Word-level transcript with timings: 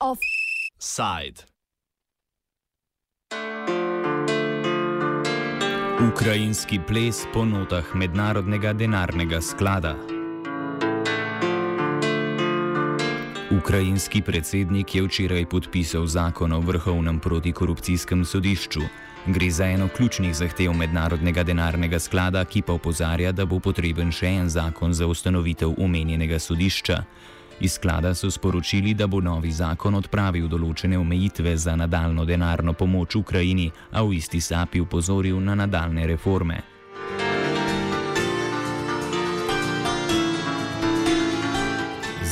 Offside. 0.00 1.44
Ukrajinski 6.02 6.78
ples 6.84 7.24
po 7.32 7.44
notah 7.44 7.94
mednarodnega 7.94 8.72
denarnega 8.76 9.40
sklada. 9.40 9.96
Ukrajinski 13.52 14.22
predsednik 14.22 14.94
je 14.94 15.02
včeraj 15.02 15.44
podpisal 15.46 16.06
zakon 16.06 16.52
o 16.52 16.60
vrhovnem 16.60 17.18
protikorupcijskem 17.20 18.24
sodišču. 18.24 18.80
Gre 19.26 19.50
za 19.50 19.66
eno 19.66 19.88
ključnih 19.96 20.34
zahtev 20.34 20.72
mednarodnega 20.72 21.42
denarnega 21.42 21.98
sklada, 21.98 22.44
ki 22.44 22.62
pa 22.62 22.72
opozarja, 22.72 23.32
da 23.32 23.44
bo 23.44 23.60
potreben 23.60 24.12
še 24.12 24.26
en 24.26 24.48
zakon 24.48 24.94
za 24.94 25.06
ustanovitev 25.06 25.74
omenjenega 25.78 26.38
sodišča. 26.38 27.02
Iz 27.60 27.76
sklada 27.76 28.14
so 28.14 28.30
sporočili, 28.30 28.94
da 28.94 29.06
bo 29.06 29.20
novi 29.20 29.52
zakon 29.52 30.00
odpravil 30.00 30.48
določene 30.48 30.98
omejitve 30.98 31.56
za 31.56 31.76
nadaljno 31.76 32.24
denarno 32.24 32.72
pomoč 32.72 33.20
Ukrajini, 33.20 33.70
a 33.92 34.02
v 34.02 34.16
isti 34.16 34.40
sapi 34.40 34.80
upozoril 34.80 35.40
na 35.40 35.54
nadaljne 35.54 36.06
reforme. 36.06 36.71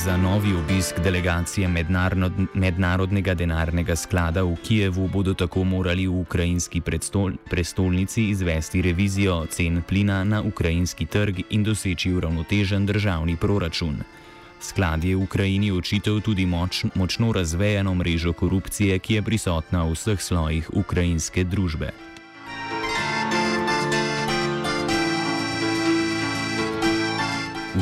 Za 0.03 0.17
novi 0.17 0.53
obisk 0.53 0.99
delegacije 0.99 1.67
Mednarodnega 2.53 3.33
denarnega 3.33 3.95
sklada 3.95 4.43
v 4.43 4.55
Kijevu 4.63 5.07
bodo 5.07 5.33
tako 5.33 5.63
morali 5.63 6.07
v 6.07 6.19
ukrajinski 6.19 6.81
predstol, 6.81 7.31
prestolnici 7.49 8.23
izvesti 8.29 8.81
revizijo 8.81 9.45
cen 9.45 9.81
plina 9.87 10.23
na 10.23 10.41
ukrajinski 10.41 11.05
trg 11.05 11.41
in 11.49 11.63
doseči 11.63 12.13
uravnotežen 12.13 12.85
državni 12.85 13.37
proračun. 13.37 14.01
Sklad 14.59 15.03
je 15.03 15.15
v 15.15 15.23
Ukrajini 15.23 15.71
očitel 15.71 16.21
tudi 16.21 16.45
moč, 16.45 16.85
močno 16.95 17.31
razvejeno 17.31 17.93
mrežo 17.95 18.33
korupcije, 18.33 18.99
ki 18.99 19.13
je 19.13 19.21
prisotna 19.21 19.83
v 19.83 19.91
vseh 19.93 20.21
slojih 20.21 20.69
ukrajinske 20.73 21.43
družbe. 21.43 21.91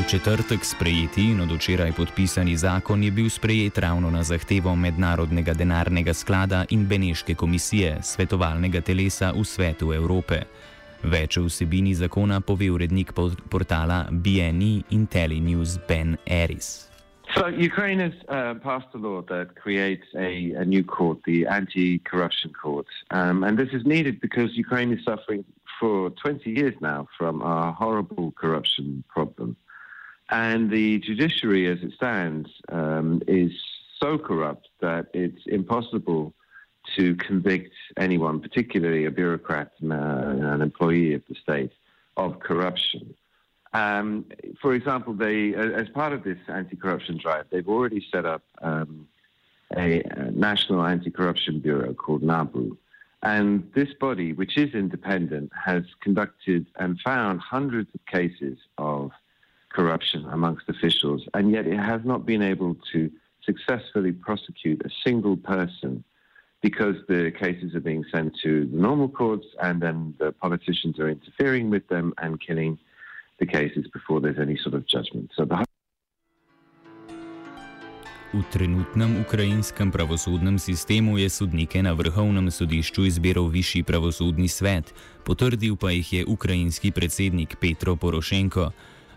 Četrtek 0.10 0.66
sprejeti 0.66 1.22
in 1.22 1.42
od 1.42 1.52
včeraj 1.52 1.92
podpisani 1.92 2.58
zakon 2.58 3.04
je 3.04 3.12
bil 3.12 3.30
sprejet 3.30 3.78
ravno 3.78 4.10
na 4.12 4.24
zahtevo 4.24 4.76
Mednarodnega 4.76 5.54
denarnega 5.54 6.14
sklada 6.14 6.66
in 6.70 6.88
Beneške 6.88 7.36
komisije, 7.36 7.98
svetovalnega 8.02 8.82
telesa 8.82 9.32
v 9.32 9.44
svetu 9.44 9.94
Evrope. 9.94 10.42
Več 11.04 11.38
o 11.38 11.44
vsebini 11.46 11.94
zakona 11.94 12.42
pove 12.42 12.72
urednik 12.72 13.14
portala 13.50 14.08
BNE 14.12 14.82
in 14.90 15.06
Telenews 15.08 15.78
Ben 15.88 16.18
Eris. 16.26 16.90
So 17.38 17.46
Ukraine 17.46 18.00
has 18.00 18.18
uh, 18.30 18.58
passed 18.64 18.90
a 18.96 18.98
law 18.98 19.22
that 19.22 19.54
creates 19.62 20.08
a, 20.16 20.54
a 20.58 20.66
new 20.66 20.84
court, 20.84 21.20
the 21.26 21.46
anti-corruption 21.46 22.52
court, 22.64 22.88
um, 23.12 23.44
and 23.44 23.60
this 23.60 23.70
is 23.74 23.86
needed 23.86 24.20
because 24.22 24.58
Ukraine 24.58 24.92
is 24.92 25.06
suffering 25.06 25.46
for 25.80 26.10
20 26.10 26.50
years 26.50 26.74
now 26.82 27.08
from 27.16 27.44
a 27.44 27.72
horrible 27.72 28.32
corruption 28.32 29.04
problem. 29.08 29.56
And 30.30 30.70
the 30.70 31.00
judiciary, 31.00 31.68
as 31.68 31.80
it 31.82 31.94
stands, 31.94 32.50
um, 32.70 33.22
is 33.28 33.52
so 34.00 34.18
corrupt 34.18 34.70
that 34.80 35.08
it's 35.14 35.42
impossible 35.48 36.34
to 36.96 37.16
convict 37.16 37.74
anyone, 37.98 38.40
particularly 38.40 39.06
a 39.06 39.12
bureaucrat 39.12 39.72
and 39.82 39.92
uh, 39.92 39.96
an 39.96 40.62
employee 40.62 41.14
of 41.14 41.24
the 41.28 41.36
state, 41.36 41.72
of 42.18 42.40
corruption. 42.40 43.14
Um, 43.74 44.26
for 44.62 44.74
example, 44.74 45.14
they, 45.14 45.54
as 45.54 45.90
part 45.90 46.14
of 46.14 46.24
this 46.24 46.40
anti-corruption 46.48 47.18
drive, 47.18 47.46
they've 47.52 47.68
already 47.68 48.06
set 48.12 48.26
up 48.26 48.44
um, 48.62 49.08
a, 49.76 50.02
a, 50.02 50.32
national 50.32 50.84
anti-corruption 50.84 51.60
bureau 51.60 51.94
called 51.94 52.24
NABU. 52.24 52.78
And 53.22 53.70
this 53.76 53.94
body, 53.94 54.34
which 54.34 54.58
is 54.58 54.74
independent, 54.74 55.52
has 55.54 55.84
conducted 56.02 56.66
and 56.78 57.00
found 57.02 57.42
hundreds 57.42 57.90
of 57.94 58.04
cases 58.06 58.58
of 58.78 59.12
corruption 59.80 60.22
amongst 60.38 60.66
officials, 60.68 61.22
and 61.36 61.46
yet 61.56 61.66
it 61.66 61.82
has 61.92 62.02
not 62.04 62.26
been 62.32 62.44
able 62.54 62.76
to 62.92 63.00
successfully 63.50 64.12
prosecute 64.12 64.80
a 64.86 64.92
single 65.06 65.38
person 65.38 66.04
because 66.62 66.98
the 67.08 67.32
cases 67.44 67.70
are 67.78 67.86
being 67.92 68.04
sent 68.14 68.30
to 68.44 68.52
the 68.72 68.78
normal 68.88 69.08
courts 69.08 69.48
and 69.62 69.82
then 69.82 69.98
the 70.20 70.30
politicians 70.46 71.00
are 71.00 71.10
interfering 71.16 71.70
with 71.70 71.88
them 71.88 72.14
and 72.18 72.32
killing 72.46 72.78
the 73.40 73.46
cases 73.46 73.86
before 73.94 74.20
there's 74.20 74.42
any 74.48 74.58
sort 74.64 74.76
of 74.76 74.84
judgment. 74.86 75.32
So 75.38 75.46
the 75.46 75.64
V 78.34 78.44
trenutnem 78.52 79.22
ukrajinskem 79.26 79.92
pravosodnem 79.92 80.60
sistemu 80.60 81.18
je 81.18 81.30
sodnike 81.30 81.82
na 81.82 81.94
vrhovnem 81.98 82.52
sodišču 82.52 83.06
izbiral 83.06 83.48
višji 83.48 83.82
pravosodni 83.84 84.48
svet, 84.48 84.94
potrdil 85.26 85.74
pa 85.76 85.90
jih 85.90 86.14
je 86.14 86.26
ukrajinski 86.28 86.92
predsednik 86.92 87.56
Petro 87.62 87.96
Porošenko. 87.96 88.70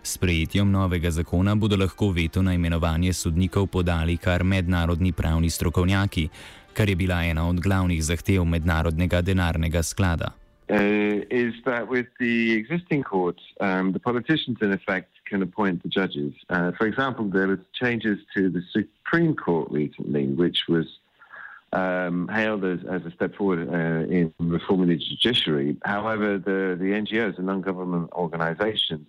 S 0.03 0.17
prejetjem 0.17 0.71
novega 0.71 1.11
zakona 1.11 1.55
bodo 1.55 1.77
lahko 1.77 2.09
veto 2.11 2.41
na 2.41 2.53
imenovanje 2.53 3.13
sodnikov 3.13 3.67
podali 3.67 4.17
kar 4.17 4.43
mednarodni 4.43 5.11
pravni 5.11 5.49
strokovnjaki, 5.49 6.29
kar 6.73 6.89
je 6.89 6.95
bila 6.95 7.23
ena 7.23 7.47
od 7.49 7.59
glavnih 7.59 8.03
zahtev 8.03 8.45
mednarodnega 8.45 9.21
denarnega 9.21 9.83
sklada. 9.83 10.33
Uh, 10.69 11.23
is 11.29 11.53
that 11.65 11.87
with 11.87 12.07
the 12.19 12.53
existing 12.53 13.03
courts, 13.03 13.43
um, 13.59 13.93
the 13.93 13.99
politicians, 13.99 14.57
in 14.61 14.71
effect, 14.71 15.09
can 15.29 15.41
appoint 15.41 15.83
the 15.83 15.89
judges. 15.89 16.33
Uh, 16.49 16.71
for 16.77 16.87
example, 16.87 17.29
there 17.29 17.47
was 17.47 17.59
changes 17.73 18.17
to 18.35 18.49
the 18.49 18.61
Supreme 18.71 19.35
Court 19.35 19.71
recently, 19.71 20.27
which 20.27 20.59
was 20.67 20.87
um, 21.73 22.27
hailed 22.27 22.63
as, 22.65 22.79
as, 22.89 23.01
a 23.05 23.11
step 23.11 23.35
forward 23.35 23.67
uh, 23.69 24.11
in 24.11 24.33
reforming 24.39 24.89
the 24.89 24.97
judiciary. 24.97 25.75
However, 25.83 26.37
the, 26.37 26.77
the 26.79 26.91
NGOs, 27.03 27.35
the 27.37 27.43
non-government 27.43 28.11
organisations, 28.13 29.07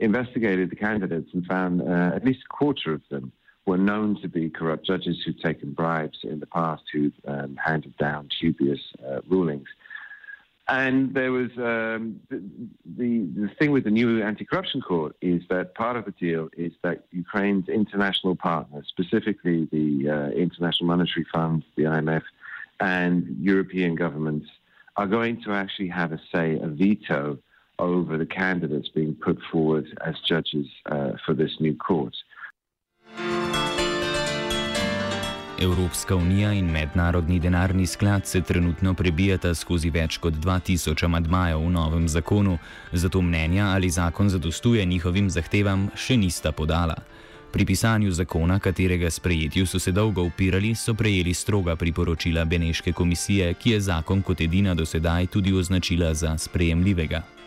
investigated 0.00 0.70
the 0.70 0.76
candidates 0.76 1.30
and 1.32 1.44
found 1.46 1.82
uh, 1.82 2.12
at 2.14 2.24
least 2.24 2.40
a 2.44 2.54
quarter 2.54 2.92
of 2.92 3.02
them 3.10 3.32
were 3.66 3.78
known 3.78 4.20
to 4.22 4.28
be 4.28 4.48
corrupt 4.48 4.86
judges 4.86 5.22
who'd 5.24 5.40
taken 5.40 5.72
bribes 5.72 6.18
in 6.22 6.40
the 6.40 6.46
past, 6.46 6.82
who'd 6.92 7.12
um, 7.26 7.58
handed 7.62 7.96
down 7.98 8.28
dubious 8.40 8.80
uh, 9.06 9.20
rulings. 9.28 9.68
And 10.68 11.14
there 11.14 11.32
was 11.32 11.50
um, 11.56 12.20
the, 12.28 12.42
the, 12.84 13.26
the 13.36 13.50
thing 13.58 13.70
with 13.72 13.84
the 13.84 13.90
new 13.90 14.22
anti-corruption 14.22 14.82
court 14.82 15.16
is 15.22 15.42
that 15.48 15.74
part 15.74 15.96
of 15.96 16.04
the 16.04 16.10
deal 16.10 16.50
is 16.56 16.72
that 16.82 17.04
Ukraine's 17.10 17.68
international 17.68 18.36
partners, 18.36 18.86
specifically 18.88 19.66
the 19.72 20.10
uh, 20.10 20.28
International 20.30 20.86
Monetary 20.86 21.26
Fund, 21.32 21.64
the 21.76 21.84
IMF, 21.84 22.22
and 22.80 23.36
European 23.40 23.94
governments, 23.94 24.48
are 24.96 25.06
going 25.06 25.42
to 25.44 25.52
actually 25.52 25.88
have 25.88 26.12
a 26.12 26.20
say, 26.32 26.58
a 26.58 26.66
veto 26.66 27.38
over 27.78 28.18
the 28.18 28.26
candidates 28.26 28.88
being 28.94 29.14
put 29.14 29.38
forward 29.50 29.86
as 30.04 30.14
judges 30.28 30.66
uh, 30.90 31.12
for 31.24 31.34
this 31.34 31.60
new 31.60 31.76
court. 31.86 32.14
Evropska 35.60 36.16
unija 36.16 36.52
in 36.52 36.70
Mednarodni 36.70 37.38
denarni 37.38 37.86
sklad 37.86 38.26
se 38.26 38.40
trenutno 38.40 38.94
prebijata 38.94 39.54
skozi 39.54 39.90
več 39.90 40.18
kot 40.18 40.34
2000 40.34 41.04
amadmajev 41.04 41.58
v 41.58 41.70
novem 41.70 42.08
zakonu, 42.08 42.58
zato 42.92 43.22
mnenja 43.22 43.66
ali 43.74 43.90
zakon 43.90 44.28
zadostuje 44.28 44.84
njihovim 44.84 45.30
zahtevam 45.30 45.88
še 45.94 46.16
nista 46.16 46.52
podala. 46.52 46.94
Pri 47.52 47.64
pisanju 47.64 48.10
zakona, 48.10 48.58
katerega 48.58 49.10
sprejetju 49.10 49.66
so 49.66 49.78
se 49.78 49.92
dolgo 49.92 50.22
upirali, 50.22 50.74
so 50.74 50.94
prejeli 50.94 51.34
stroga 51.34 51.76
priporočila 51.76 52.44
Beneške 52.44 52.92
komisije, 52.92 53.54
ki 53.54 53.70
je 53.70 53.80
zakon 53.80 54.22
kot 54.22 54.40
edina 54.40 54.74
dosedaj 54.74 55.26
tudi 55.26 55.52
označila 55.52 56.14
za 56.14 56.38
sprejemljivega. 56.38 57.37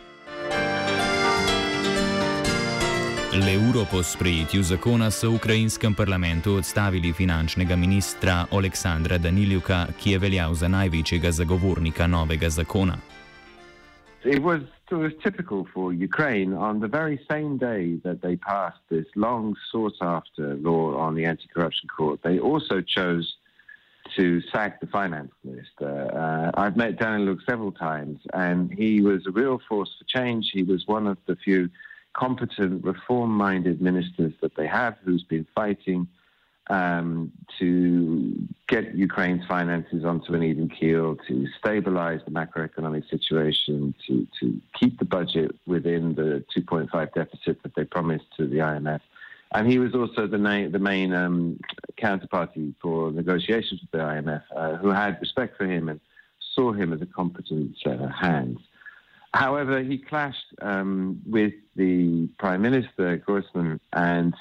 Le 3.31 3.55
uro 3.69 3.85
po 3.91 4.03
sprejetju 4.03 4.63
zakona 4.63 5.07
so 5.11 5.29
v 5.31 5.35
ukrajinskem 5.35 5.93
parlamentu 5.95 6.55
odstavili 6.59 7.13
finančnega 7.13 7.75
ministra 7.75 8.45
Aleksandra 8.51 9.17
Daniljuka, 9.17 9.87
ki 9.99 10.11
je 10.11 10.19
veljal 10.19 10.53
za 10.53 10.67
največjega 10.67 11.31
zagovornika 11.31 12.07
novega 12.07 12.49
zakona. 12.49 12.97
It 14.25 14.43
was, 14.43 14.61
it 14.91 14.95
was 14.95 15.13
typical 15.23 15.63
for 15.73 15.93
Ukraine 15.93 16.51
on 16.57 16.79
the 16.79 16.87
very 16.87 17.19
same 17.31 17.57
day 17.57 18.01
that 18.03 18.19
they 18.21 18.35
passed 18.35 18.83
this 18.89 19.07
long 19.15 19.55
sought 19.71 19.95
after 20.01 20.57
law 20.59 20.99
on 20.99 21.15
the 21.15 21.25
anti 21.25 21.47
corruption 21.53 21.87
court. 21.97 22.19
They 22.23 22.37
also 22.39 22.81
chose 22.81 23.37
to 24.17 24.41
sack 24.51 24.81
the 24.81 24.87
finance 24.87 25.31
minister. 25.43 25.91
Uh, 26.11 26.51
I've 26.61 26.75
met 26.75 26.99
Daniluk 26.99 27.39
several 27.45 27.71
times, 27.71 28.19
and 28.33 28.73
he 28.73 29.01
was 29.01 29.25
a 29.25 29.31
real 29.31 29.61
force 29.69 29.91
for 29.97 30.05
change. 30.19 30.51
He 30.51 30.63
was 30.63 30.83
one 30.85 31.07
of 31.07 31.17
the 31.27 31.37
few 31.37 31.69
competent, 32.13 32.83
reform 32.83 33.31
minded 33.31 33.81
ministers 33.81 34.33
that 34.41 34.55
they 34.55 34.67
have 34.67 34.95
who's 35.03 35.23
been 35.23 35.47
fighting 35.55 36.07
um, 36.69 37.31
to 37.59 38.47
get 38.67 38.95
Ukraine's 38.95 39.45
finances 39.47 40.05
onto 40.05 40.33
an 40.33 40.43
even 40.43 40.69
keel, 40.69 41.17
to 41.27 41.47
stabilize 41.59 42.21
the 42.25 42.31
macroeconomic 42.31 43.09
situation, 43.09 43.93
to, 44.07 44.27
to 44.39 44.61
keep 44.79 44.97
the 44.99 45.05
budget 45.05 45.53
within 45.65 46.15
the 46.15 46.43
2.5 46.55 47.13
deficit 47.13 47.61
that 47.63 47.75
they 47.75 47.83
promised 47.83 48.25
to 48.37 48.47
the 48.47 48.57
IMF. 48.57 49.01
And 49.53 49.69
he 49.69 49.79
was 49.79 49.93
also 49.93 50.27
the, 50.27 50.37
na- 50.37 50.69
the 50.69 50.79
main 50.79 51.13
um, 51.13 51.59
counterparty 52.01 52.73
for 52.81 53.11
negotiations 53.11 53.81
with 53.81 53.91
the 53.91 53.97
IMF, 53.97 54.43
uh, 54.55 54.77
who 54.77 54.89
had 54.89 55.19
respect 55.19 55.57
for 55.57 55.65
him 55.65 55.89
and 55.89 55.99
saw 56.55 56.71
him 56.71 56.93
as 56.93 57.01
a 57.01 57.05
competent 57.05 57.75
uh, 57.85 58.07
hand. 58.07 58.59
However, 59.33 59.81
he 59.81 59.97
clashed 59.97 60.53
um, 60.61 61.21
with 61.25 61.53
the 61.75 62.27
Prime 62.37 62.61
Minister, 62.61 63.17
Grossman, 63.17 63.79
and 63.93 64.35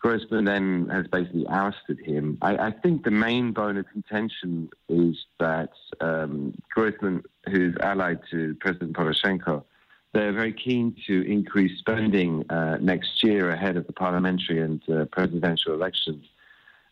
Grossman 0.00 0.44
then 0.44 0.88
has 0.90 1.06
basically 1.06 1.46
ousted 1.48 2.00
him. 2.00 2.36
I, 2.42 2.56
I, 2.56 2.70
think 2.72 3.04
the 3.04 3.10
main 3.10 3.52
bone 3.52 3.78
of 3.78 3.88
contention 3.88 4.68
is 4.88 5.16
that 5.38 5.70
um, 6.00 6.54
Grossman, 6.74 7.22
who's 7.46 7.74
allied 7.80 8.18
to 8.30 8.54
President 8.60 8.92
Poroshenko, 8.94 9.64
they're 10.12 10.32
very 10.32 10.52
keen 10.52 10.94
to 11.06 11.22
increase 11.30 11.78
spending 11.78 12.44
uh, 12.50 12.76
next 12.80 13.22
year 13.22 13.50
ahead 13.50 13.76
of 13.76 13.86
the 13.86 13.92
parliamentary 13.92 14.60
and 14.60 14.82
uh, 14.90 15.04
presidential 15.06 15.72
elections. 15.74 16.24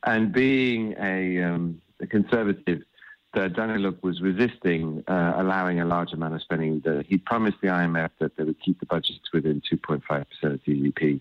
And 0.04 0.32
being 0.32 0.94
a, 0.98 1.42
um, 1.42 1.80
a 2.00 2.06
conservative, 2.06 2.82
uh, 3.34 3.49
Daniluk 3.49 4.02
was 4.02 4.20
resisting 4.20 5.02
uh, 5.08 5.34
allowing 5.37 5.81
a 5.81 5.84
large 5.84 6.12
amount 6.12 6.34
of 6.34 6.43
spending. 6.43 6.82
he 7.06 7.19
promised 7.19 7.58
the 7.62 7.69
IMF 7.69 8.11
that 8.20 8.37
they 8.37 8.44
would 8.44 8.61
keep 8.61 8.79
the 8.81 8.87
budgets 8.87 9.32
within 9.32 9.62
2.5% 9.70 10.25
of 10.43 10.62
GDP. 10.64 11.20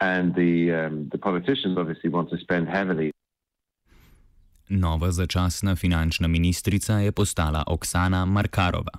and 0.00 0.34
the, 0.34 0.72
um, 0.72 1.08
the 1.12 1.18
politicians 1.18 1.76
obviously 1.78 2.10
want 2.10 2.30
to 2.30 2.38
spend 2.38 2.68
heavily. 2.68 3.12
Nova 4.68 5.10
začasna 5.10 5.76
finančna 5.76 6.28
ministrica 6.28 6.92
je 6.92 7.12
postala 7.12 7.64
Oksana 7.66 8.24
Markarova. 8.26 8.98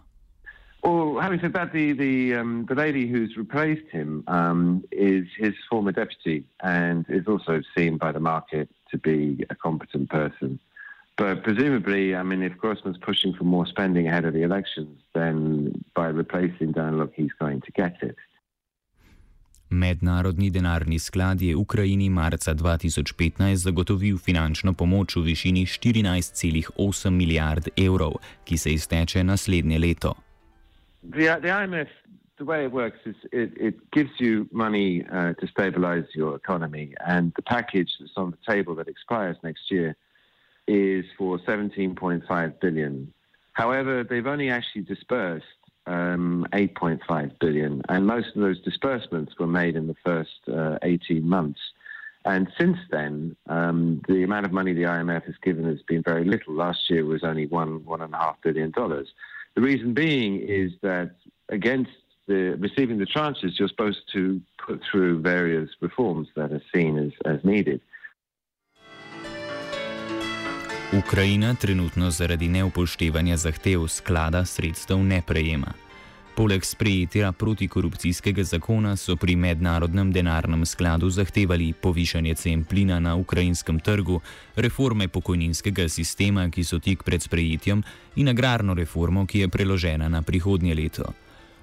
Well, 0.83 1.21
having 1.21 1.39
said 1.39 1.53
that, 1.53 1.71
the 1.71 1.93
the, 1.93 2.35
um, 2.35 2.65
the 2.67 2.75
lady 2.75 3.07
who's 3.07 3.37
replaced 3.37 3.87
him 3.91 4.23
um, 4.27 4.83
is 4.91 5.25
his 5.37 5.53
former 5.69 5.91
deputy 5.91 6.43
and 6.63 7.05
is 7.07 7.27
also 7.27 7.61
seen 7.77 7.97
by 7.97 8.11
the 8.11 8.19
market 8.19 8.67
to 8.89 8.97
be 8.97 9.45
a 9.49 9.55
competent 9.55 10.09
person. 10.09 10.59
But 11.21 11.43
presumably, 11.43 12.15
I 12.15 12.23
mean, 12.23 12.41
if 12.41 12.57
Grossman's 12.57 12.97
pushing 12.97 13.31
for 13.37 13.43
more 13.43 13.67
spending 13.67 14.07
ahead 14.07 14.25
of 14.25 14.33
the 14.33 14.41
elections, 14.41 14.97
then 15.13 15.71
by 15.93 16.07
replacing 16.07 16.73
Daniluk, 16.73 17.11
he's 17.13 17.35
going 17.39 17.61
to 17.61 17.71
get 17.71 17.95
it. 18.01 18.15
Mednarodni 19.69 20.49
denarni 20.49 20.99
sklad 20.99 21.41
je 21.41 21.55
Ukrajini 21.55 22.09
marca 22.09 22.53
2015 22.53 23.55
zagotovil 23.55 24.17
finančno 24.17 24.73
pomoč 24.73 25.15
v 25.15 25.21
višini 25.21 25.65
14,8 25.65 27.09
milijard 27.09 27.67
evrov, 27.77 28.17
ki 28.43 28.57
se 28.57 28.73
izteče 28.73 29.23
naslednje 29.23 29.79
leto. 29.79 30.13
The, 31.03 31.37
the 31.41 31.53
IMF, 31.63 31.89
the 32.37 32.45
way 32.45 32.65
it 32.65 32.71
works 32.71 32.99
is 33.05 33.15
it, 33.31 33.49
it 33.57 33.75
gives 33.91 34.11
you 34.19 34.47
money 34.51 35.05
uh, 35.05 35.33
to 35.39 35.47
stabilize 35.47 36.07
your 36.15 36.35
economy, 36.35 36.93
and 37.05 37.31
the 37.35 37.43
package 37.43 37.91
that's 37.99 38.17
on 38.17 38.31
the 38.31 38.53
table 38.53 38.75
that 38.75 38.87
expires 38.87 39.37
next 39.43 39.71
year 39.71 39.95
is 40.71 41.05
for 41.17 41.37
17.5 41.39 42.59
billion. 42.61 43.13
However, 43.53 44.03
they've 44.03 44.25
only 44.25 44.49
actually 44.49 44.83
dispersed 44.83 45.45
um, 45.85 46.47
8.5 46.53 47.39
billion, 47.39 47.81
and 47.89 48.07
most 48.07 48.27
of 48.35 48.41
those 48.41 48.61
disbursements 48.61 49.33
were 49.37 49.47
made 49.47 49.75
in 49.75 49.87
the 49.87 49.95
first 50.05 50.39
uh, 50.47 50.77
18 50.83 51.27
months. 51.27 51.59
And 52.23 52.47
since 52.57 52.77
then, 52.91 53.35
um, 53.47 54.01
the 54.07 54.23
amount 54.23 54.45
of 54.45 54.53
money 54.53 54.73
the 54.73 54.83
IMF 54.83 55.25
has 55.25 55.35
given 55.43 55.65
has 55.65 55.81
been 55.87 56.03
very 56.03 56.23
little. 56.23 56.53
Last 56.53 56.89
year 56.89 57.03
was 57.03 57.23
only 57.23 57.47
one 57.47 57.83
one 57.83 58.01
and 58.01 58.13
a 58.13 58.17
half 58.17 58.37
billion 58.43 58.71
dollars. 58.71 59.07
The 59.55 59.61
reason 59.61 59.93
being 59.93 60.39
is 60.39 60.71
that 60.81 61.15
against 61.49 61.91
the 62.27 62.55
receiving 62.59 62.99
the 62.99 63.07
tranches, 63.07 63.57
you're 63.57 63.67
supposed 63.67 64.03
to 64.13 64.39
put 64.65 64.81
through 64.89 65.21
various 65.21 65.69
reforms 65.81 66.27
that 66.35 66.51
are 66.53 66.61
seen 66.73 66.97
as, 66.97 67.11
as 67.25 67.43
needed. 67.43 67.81
Ukrajina 70.93 71.53
trenutno 71.53 72.11
zaradi 72.11 72.47
neupoštevanja 72.47 73.37
zahtev 73.37 73.87
sklada 73.87 74.45
sredstev 74.45 74.99
ne 74.99 75.21
prejema. 75.27 75.73
Poleg 76.35 76.65
sprejetja 76.65 77.31
protikorupcijskega 77.31 78.43
zakona 78.43 78.95
so 78.95 79.15
pri 79.15 79.35
mednarodnem 79.35 80.11
denarnem 80.11 80.65
skladu 80.65 81.09
zahtevali 81.09 81.73
povišanje 81.73 82.35
cen 82.35 82.63
plina 82.63 82.99
na 82.99 83.15
ukrajinskem 83.15 83.79
trgu, 83.79 84.19
reforme 84.55 85.07
pokojninskega 85.07 85.89
sistema, 85.89 86.49
ki 86.49 86.63
so 86.63 86.79
tik 86.79 87.03
pred 87.03 87.23
sprejetjem, 87.23 87.83
in 88.15 88.27
agrarno 88.27 88.73
reformo, 88.73 89.25
ki 89.25 89.39
je 89.39 89.49
preložena 89.49 90.09
na 90.09 90.21
prihodnje 90.21 90.75
leto. 90.75 91.13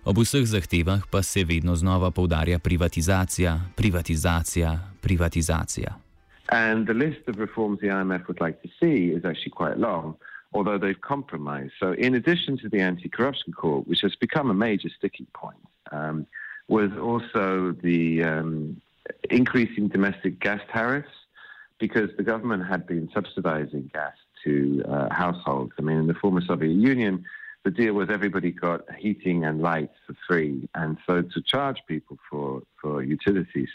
Ob 0.05 0.19
vseh 0.19 0.47
zahtevah 0.47 1.05
pa 1.11 1.23
se 1.23 1.45
vedno 1.45 1.77
znova 1.77 2.11
poudarja 2.11 2.59
privatizacija, 2.59 3.61
privatizacija, 3.77 4.93
privatizacija. 5.01 6.07
And 6.50 6.87
the 6.87 6.95
list 6.95 7.29
of 7.29 7.39
reforms 7.39 7.81
the 7.81 7.89
IMF 7.89 8.27
would 8.27 8.41
like 8.41 8.62
to 8.62 8.69
see 8.81 9.09
is 9.09 9.25
actually 9.25 9.50
quite 9.50 9.79
long, 9.79 10.17
although 10.53 10.79
they've 10.79 11.00
compromised. 11.00 11.73
So, 11.79 11.93
in 11.93 12.15
addition 12.15 12.56
to 12.59 12.69
the 12.69 12.81
anti 12.81 13.09
corruption 13.09 13.53
court, 13.53 13.87
which 13.87 14.00
has 14.00 14.17
become 14.17 14.50
a 14.50 14.55
major 14.55 14.89
sticking 14.89 15.27
point, 15.35 15.59
um, 15.93 16.27
was 16.69 16.91
also 16.99 17.73
the 17.83 18.23
um, 18.25 18.81
increasing 19.31 19.89
domestic 19.89 20.41
gas 20.41 20.61
tariffs 20.73 21.09
because 21.79 22.11
the 22.17 22.23
government 22.23 22.67
had 22.67 22.87
been 22.87 23.11
subsidizing 23.12 23.91
gas 23.93 24.15
to 24.44 24.83
uh, 24.89 25.12
households. 25.12 25.73
I 25.79 25.83
mean, 25.83 25.99
in 25.99 26.06
the 26.06 26.15
former 26.15 26.41
Soviet 26.41 26.73
Union, 26.73 27.25
the 27.65 27.71
deal 27.71 27.94
was 27.94 28.09
everybody 28.11 28.51
got 28.51 28.83
heating 28.97 29.44
and 29.44 29.61
lights 29.61 29.94
for 30.06 30.15
free. 30.27 30.69
And 30.75 30.97
so 31.06 31.23
to 31.23 31.43
charge 31.43 31.79
people 31.87 32.19
for, 32.31 32.62
for 32.81 33.03
utilities 33.03 33.69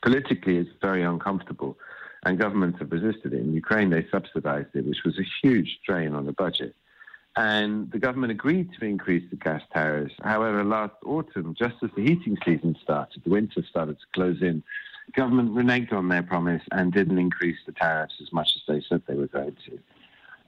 politically 0.00 0.56
it's 0.58 0.70
very 0.80 1.02
uncomfortable, 1.02 1.76
and 2.24 2.38
governments 2.38 2.78
have 2.78 2.92
resisted 2.92 3.32
it. 3.32 3.40
In 3.40 3.52
Ukraine, 3.52 3.90
they 3.90 4.06
subsidized 4.10 4.68
it, 4.74 4.86
which 4.86 5.04
was 5.04 5.18
a 5.18 5.26
huge 5.42 5.80
drain 5.86 6.14
on 6.14 6.26
the 6.26 6.32
budget. 6.32 6.74
And 7.36 7.90
the 7.90 7.98
government 7.98 8.30
agreed 8.30 8.70
to 8.78 8.84
increase 8.84 9.28
the 9.30 9.36
gas 9.36 9.62
tariffs. 9.72 10.14
However, 10.22 10.64
last 10.64 10.94
autumn, 11.04 11.54
just 11.58 11.76
as 11.82 11.90
the 11.96 12.02
heating 12.02 12.36
season 12.44 12.76
started, 12.82 13.24
the 13.24 13.30
winter 13.30 13.62
started 13.68 13.98
to 13.98 14.06
close 14.14 14.42
in, 14.42 14.62
government 15.16 15.54
reneged 15.54 15.92
on 15.92 16.08
their 16.08 16.22
promise 16.22 16.62
and 16.72 16.92
didn't 16.92 17.18
increase 17.18 17.58
the 17.66 17.72
tariffs 17.72 18.14
as 18.20 18.32
much 18.32 18.50
as 18.54 18.62
they 18.68 18.84
said 18.88 19.02
they 19.06 19.14
were 19.14 19.28
going 19.28 19.56
to. 19.66 19.78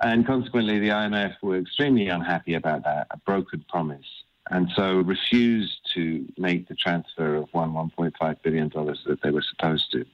And 0.03 0.27
consequently, 0.27 0.79
the 0.79 0.89
IMF 0.89 1.37
were 1.43 1.59
extremely 1.59 2.09
unhappy 2.09 2.55
about 2.55 2.85
that, 2.85 3.07
a 3.11 3.17
broken 3.19 3.65
promise 3.69 4.07
and 4.51 4.69
so 4.77 5.01
refused 5.01 5.81
to 5.95 6.25
make 6.37 6.69
the 6.69 6.75
transfer 6.75 7.37
of 7.37 7.49
one 7.53 7.73
1.5 7.73 8.43
billion 8.43 8.69
dollars 8.69 9.01
that 9.07 9.23
they 9.23 9.31
were 9.31 9.45
supposed 9.51 9.91
to. 9.93 10.05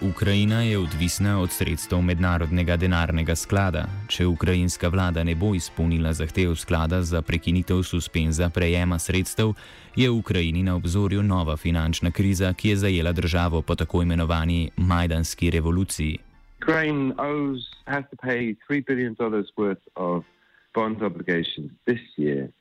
Ukrajina 0.00 0.62
je 0.62 0.78
odvisna 0.78 1.40
od 1.40 1.50
sredstev 1.50 2.02
mednarodnega 2.02 2.76
denarnega 2.76 3.34
sklada. 3.34 3.86
Če 4.08 4.26
ukrajinska 4.26 4.88
vlada 4.88 5.24
ne 5.24 5.34
bo 5.34 5.54
izpolnila 5.54 6.12
zahtev 6.12 6.52
sklada 6.54 7.02
za 7.02 7.22
prekinitev 7.22 7.82
suspenza 7.82 8.50
prejema 8.50 8.98
sredstev, 8.98 9.54
je 9.96 10.10
v 10.10 10.18
Ukrajini 10.18 10.62
na 10.62 10.76
obzorju 10.76 11.22
nova 11.22 11.56
finančna 11.56 12.10
kriza, 12.10 12.52
ki 12.52 12.68
je 12.68 12.76
zajela 12.76 13.12
državo 13.12 13.62
po 13.62 13.74
tako 13.74 14.02
imenovani 14.02 14.70
Majdanski 14.76 15.50
revoluciji. 15.50 16.18
Ukrajina 16.62 17.14
mora 17.14 17.60
plačati 17.84 18.56
3 18.68 18.84
billion 18.86 19.14
dolarjev 19.14 19.44
vrednosti 19.56 20.35
bond 20.76 21.02
obligations 21.02 21.72
this 21.86 22.04
year, 22.16 22.52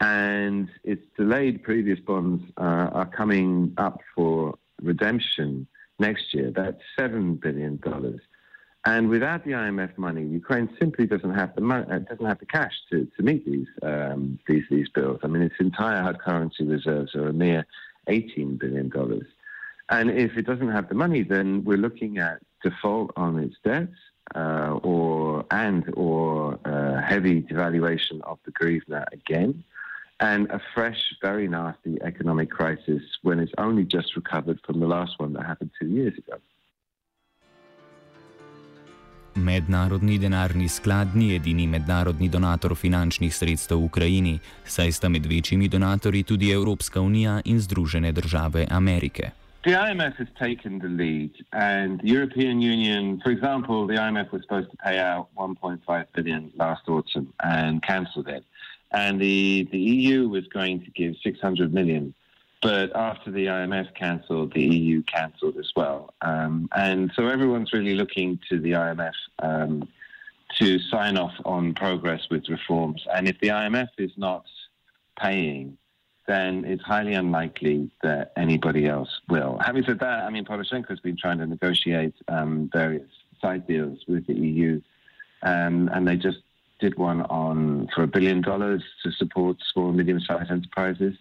and 0.00 0.68
its 0.84 1.04
delayed 1.16 1.62
previous 1.62 2.00
bonds 2.00 2.42
uh, 2.56 2.88
are 3.00 3.10
coming 3.20 3.74
up 3.76 4.00
for 4.14 4.56
redemption 4.82 5.66
next 5.98 6.32
year. 6.32 6.50
That's 6.50 6.80
$7 6.98 7.40
billion. 7.40 7.78
And 8.86 9.10
without 9.10 9.44
the 9.44 9.50
IMF 9.50 9.98
money, 9.98 10.24
Ukraine 10.24 10.70
simply 10.80 11.06
doesn't 11.06 11.34
have 11.34 11.54
the 11.54 11.60
money, 11.60 11.84
uh, 11.90 11.98
doesn't 11.98 12.24
have 12.24 12.38
the 12.38 12.46
cash 12.46 12.72
to, 12.90 13.06
to 13.16 13.22
meet 13.22 13.44
these, 13.44 13.66
um, 13.82 14.38
these, 14.48 14.64
these 14.70 14.88
bills. 14.88 15.20
I 15.22 15.26
mean, 15.26 15.42
its 15.42 15.56
entire 15.60 16.00
hard 16.02 16.20
currency 16.20 16.64
reserves 16.64 17.14
are 17.14 17.28
a 17.28 17.32
mere 17.32 17.66
$18 18.08 18.58
billion. 18.58 18.90
And 19.90 20.10
if 20.10 20.38
it 20.38 20.46
doesn't 20.46 20.70
have 20.70 20.88
the 20.88 20.94
money, 20.94 21.22
then 21.22 21.64
we're 21.64 21.76
looking 21.76 22.18
at 22.18 22.38
default 22.62 23.10
on 23.16 23.38
its 23.38 23.56
debts 23.62 23.98
uh, 24.34 24.78
or 24.82 25.44
and 25.50 25.84
or 25.94 26.58
uh, 26.64 27.00
heavy 27.02 27.42
devaluation 27.42 28.20
of 28.22 28.38
the 28.44 28.52
hryvnia 28.52 29.04
again, 29.12 29.64
and 30.20 30.50
a 30.50 30.60
fresh, 30.74 31.02
very 31.22 31.48
nasty 31.48 31.98
economic 32.02 32.50
crisis 32.50 33.02
when 33.22 33.38
it's 33.38 33.52
only 33.58 33.84
just 33.84 34.16
recovered 34.16 34.58
from 34.66 34.80
the 34.80 34.86
last 34.86 35.18
one 35.18 35.32
that 35.34 35.44
happened 35.46 35.70
two 35.80 35.88
years 35.88 36.14
ago. 36.18 36.38
Mednarodni 39.38 40.18
denarni 40.18 40.68
sklad 40.68 41.14
ni 41.14 41.34
edini 41.38 41.66
mednarodni 41.66 42.28
donator 42.28 42.74
finančnih 42.74 43.34
sredstev 43.34 43.78
v 43.78 43.84
Ukrajini, 43.84 44.38
saj 44.64 44.92
sta 44.92 45.08
med 45.08 45.26
večjimi 45.26 45.68
donatorji 45.68 46.22
tudi 46.22 46.50
Evropska 46.50 47.00
unija 47.00 47.40
in 47.44 47.60
Združene 47.60 48.12
države 48.12 48.66
Amerike. 48.70 49.30
The 49.64 49.72
IMF 49.72 50.16
has 50.16 50.28
taken 50.38 50.78
the 50.78 50.88
lead, 50.88 51.32
and 51.52 52.00
the 52.00 52.08
European 52.08 52.60
Union, 52.60 53.20
for 53.20 53.30
example, 53.30 53.86
the 53.86 53.94
IMF 53.94 54.30
was 54.30 54.42
supposed 54.42 54.70
to 54.70 54.76
pay 54.76 54.98
out 54.98 55.28
1.5 55.36 56.06
billion 56.14 56.52
last 56.56 56.88
autumn 56.88 57.32
and 57.42 57.82
cancelled 57.82 58.28
it, 58.28 58.44
and 58.92 59.20
the 59.20 59.68
the 59.72 59.78
EU 59.78 60.28
was 60.28 60.46
going 60.48 60.84
to 60.84 60.90
give 60.92 61.16
600 61.22 61.74
million, 61.74 62.14
but 62.62 62.94
after 62.94 63.30
the 63.32 63.46
IMF 63.46 63.94
cancelled, 63.94 64.54
the 64.54 64.62
EU 64.62 65.02
cancelled 65.02 65.56
as 65.56 65.72
well, 65.74 66.14
um, 66.22 66.68
and 66.76 67.10
so 67.16 67.26
everyone's 67.26 67.72
really 67.72 67.94
looking 67.94 68.38
to 68.48 68.60
the 68.60 68.72
IMF. 68.72 69.14
Um, 69.40 69.88
to 70.56 70.78
sign 70.78 71.18
off 71.18 71.34
on 71.44 71.74
progress 71.74 72.22
with 72.30 72.48
reforms, 72.48 73.04
and 73.12 73.28
if 73.28 73.38
the 73.40 73.48
IMF 73.48 73.88
is 73.98 74.12
not 74.16 74.46
paying 75.20 75.76
then 76.28 76.64
it's 76.66 76.82
highly 76.82 77.14
unlikely 77.14 77.90
that 78.02 78.32
anybody 78.36 78.86
else 78.86 79.08
will. 79.28 79.58
Having 79.64 79.84
said 79.84 79.98
that, 80.00 80.24
I 80.24 80.30
mean, 80.30 80.44
Poroshenko 80.44 80.90
has 80.90 81.00
been 81.00 81.16
trying 81.16 81.38
to 81.38 81.46
negotiate 81.46 82.14
um, 82.28 82.70
various 82.72 83.08
side 83.40 83.66
deals 83.66 84.00
with 84.06 84.26
the 84.26 84.34
EU, 84.34 84.80
um, 85.42 85.88
and 85.92 86.06
they 86.06 86.16
just 86.16 86.38
did 86.80 86.96
one 86.98 87.22
on 87.22 87.88
for 87.94 88.02
a 88.02 88.06
billion 88.06 88.42
dollars 88.42 88.84
to 89.02 89.10
support 89.10 89.56
small 89.72 89.88
and 89.88 89.96
medium-sized 89.96 90.50
enterprises. 90.50 91.16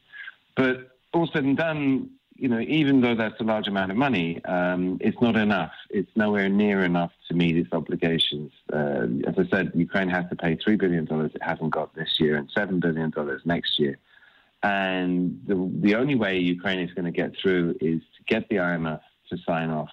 But 0.55 0.97
all 1.13 1.29
said 1.31 1.45
and 1.45 1.55
done, 1.55 2.11
you 2.35 2.49
know, 2.49 2.59
even 2.59 2.99
though 3.01 3.15
that's 3.15 3.39
a 3.39 3.43
large 3.43 3.67
amount 3.67 3.91
of 3.91 3.97
money, 3.97 4.43
um, 4.43 4.97
it's 4.99 5.19
not 5.21 5.37
enough. 5.37 5.71
It's 5.89 6.11
nowhere 6.15 6.49
near 6.49 6.83
enough 6.83 7.11
to 7.29 7.33
meet 7.33 7.55
its 7.55 7.71
obligations. 7.71 8.51
Uh, 8.71 9.07
as 9.25 9.35
I 9.39 9.47
said, 9.49 9.71
Ukraine 9.73 10.09
has 10.09 10.29
to 10.29 10.35
pay 10.35 10.57
$3 10.57 10.77
billion 10.77 11.07
it 11.09 11.41
hasn't 11.41 11.71
got 11.71 11.95
this 11.95 12.19
year 12.19 12.35
and 12.35 12.49
$7 12.51 12.79
billion 12.81 13.11
next 13.45 13.79
year. 13.79 13.97
And 14.63 15.41
the, 15.45 15.71
the 15.81 15.95
only 15.95 16.15
way 16.15 16.39
Ukraine 16.39 16.79
is 16.79 16.93
going 16.93 17.05
to 17.05 17.11
get 17.11 17.33
through 17.41 17.75
is 17.79 18.01
to 18.01 18.23
get 18.27 18.49
the 18.49 18.57
IMF 18.57 19.01
to 19.29 19.37
sign 19.45 19.69
off 19.69 19.89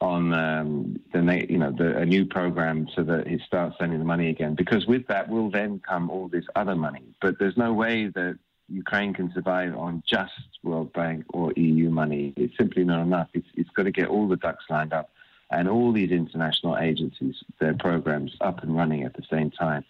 on 0.00 0.32
um, 0.32 1.00
the 1.12 1.46
you 1.48 1.58
know 1.58 1.72
the, 1.72 1.98
a 1.98 2.06
new 2.06 2.24
program 2.24 2.88
so 2.94 3.02
that 3.02 3.26
it 3.26 3.40
starts 3.46 3.76
sending 3.78 3.98
the 3.98 4.04
money 4.04 4.28
again. 4.30 4.54
Because 4.54 4.86
with 4.86 5.06
that 5.08 5.28
will 5.28 5.50
then 5.50 5.80
come 5.80 6.10
all 6.10 6.28
this 6.28 6.44
other 6.54 6.76
money. 6.76 7.04
But 7.20 7.38
there's 7.38 7.56
no 7.56 7.72
way 7.72 8.08
that 8.08 8.38
Ukraine 8.68 9.14
can 9.14 9.32
survive 9.32 9.76
on 9.76 10.02
just 10.06 10.32
World 10.62 10.92
Bank 10.92 11.24
or 11.30 11.52
EU 11.56 11.90
money. 11.90 12.34
It's 12.36 12.56
simply 12.56 12.84
not 12.84 13.02
enough. 13.02 13.28
It's, 13.32 13.48
it's 13.54 13.70
got 13.70 13.84
to 13.84 13.90
get 13.90 14.08
all 14.08 14.28
the 14.28 14.36
ducks 14.36 14.64
lined 14.68 14.92
up 14.92 15.10
and 15.50 15.68
all 15.68 15.92
these 15.92 16.10
international 16.10 16.76
agencies, 16.76 17.36
their 17.58 17.74
programs 17.74 18.36
up 18.40 18.62
and 18.62 18.76
running 18.76 19.04
at 19.04 19.14
the 19.14 19.22
same 19.30 19.50
time. 19.50 19.84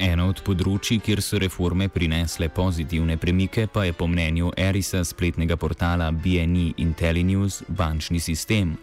Eno 0.00 0.30
od 0.32 0.38
področji, 0.40 0.96
kjer 1.04 1.20
so 1.20 1.36
reforme 1.36 1.90
prinesle 1.92 2.46
pozitivne 2.48 3.18
premike, 3.20 3.66
pa 3.68 3.82
je 3.84 3.92
po 3.92 4.06
mnenju 4.08 4.54
Erisa 4.56 5.02
spletnega 5.04 5.58
portala 5.60 6.06
BNE 6.08 6.70
IntelliNews 6.80 7.58
bančni 7.68 8.16
sistem. 8.16 8.78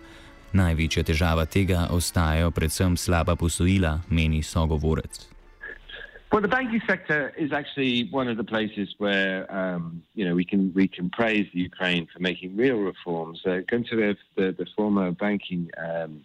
Največja 0.53 1.03
težava 1.09 1.47
tega 1.49 1.87
ostajajo 1.89 2.53
predvsem 2.53 2.93
slaba 3.01 3.33
posojila, 3.33 3.95
meni 4.13 4.43
sogovorec. 4.45 5.25
Well, 6.31 6.41
the 6.41 6.53
banking 6.53 6.81
sector 6.85 7.33
is 7.35 7.51
actually 7.51 8.09
one 8.11 8.27
of 8.27 8.37
the 8.37 8.43
places 8.43 8.93
where 8.99 9.49
um, 9.49 10.03
you 10.13 10.23
know 10.23 10.35
we 10.35 10.45
can 10.45 10.71
we 10.75 10.87
can 10.87 11.09
praise 11.09 11.47
the 11.51 11.61
Ukraine 11.61 12.05
for 12.13 12.19
making 12.19 12.55
real 12.55 12.77
reforms. 12.77 13.41
Uh, 13.43 13.65
Gunter, 13.67 14.13
the, 14.35 14.53
the 14.53 14.67
former 14.75 15.09
banking 15.11 15.71
um, 15.81 16.21